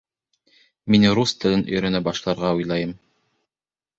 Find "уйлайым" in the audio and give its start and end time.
2.61-2.99